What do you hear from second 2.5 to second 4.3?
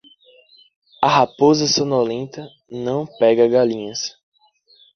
não pega galinhas.